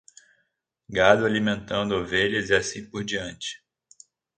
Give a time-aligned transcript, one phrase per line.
[0.89, 3.63] Gado alimentando ovelhas e assim por diante